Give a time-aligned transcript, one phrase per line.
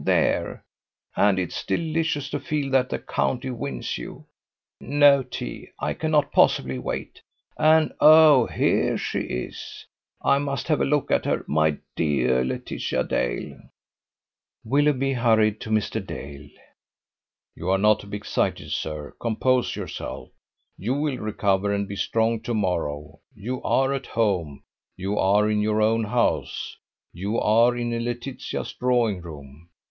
[0.03, 0.63] There!
[1.15, 4.25] And it's delicious to feel that the county wins you.
[4.79, 5.67] No tea.
[5.79, 7.21] I cannot possibly wait.
[7.55, 8.47] And, oh!
[8.47, 9.85] here she is.
[10.23, 11.45] I must have a look at her.
[11.47, 13.59] My dear Laetitia Dale!"
[14.63, 16.03] Willoughby hurried to Mr.
[16.03, 16.49] Dale.
[17.55, 20.29] "You are not to be excited, sir: compose yourself.
[20.79, 24.63] You will recover and be strong to morrow: you are at home;
[24.97, 26.75] you are in your own house;
[27.13, 29.69] you are in Laetitia's drawing room.